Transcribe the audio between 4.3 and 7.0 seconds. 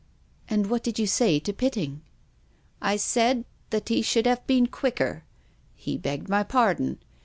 been quicker. He begged my pardon.